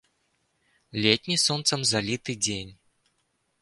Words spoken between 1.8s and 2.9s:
заліты дзень.